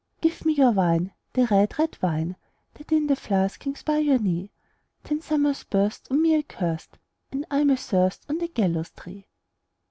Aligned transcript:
"Give 0.19 0.43
me 0.47 0.53
your 0.53 0.71
wine, 0.71 1.13
the 1.33 1.45
red, 1.45 1.77
red 1.77 1.95
wine, 2.01 2.35
That 2.73 2.91
in 2.91 3.05
the 3.05 3.15
flask 3.15 3.61
hangs 3.63 3.83
by 3.83 3.99
your 3.99 4.17
knee! 4.17 4.51
Ten 5.03 5.21
summers 5.21 5.63
burst 5.63 6.07
on 6.09 6.23
me 6.23 6.35
accurst, 6.35 6.97
And 7.31 7.45
I'm 7.51 7.69
athirst 7.69 8.25
on 8.27 8.39
the 8.39 8.47
gallows 8.47 8.89
tree." 8.89 9.27